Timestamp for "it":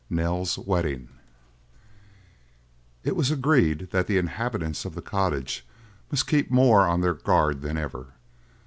3.03-3.15